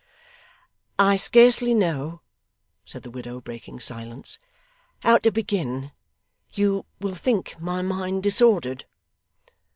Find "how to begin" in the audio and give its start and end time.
5.01-5.91